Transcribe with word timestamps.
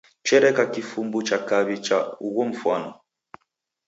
Chereka 0.27 0.63
kifumbu 0.73 1.17
cha 1.27 1.37
kaw'i 1.49 1.77
cha 1.85 1.97
ugho 2.27 2.43
mfwano. 2.49 2.91